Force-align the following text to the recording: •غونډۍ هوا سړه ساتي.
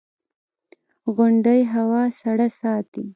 •غونډۍ 1.15 1.61
هوا 1.73 2.03
سړه 2.21 2.47
ساتي. 2.59 3.03